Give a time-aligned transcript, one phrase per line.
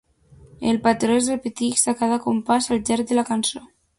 [0.71, 3.65] El patró es repeteix a cada compàs al llarg de la cançó.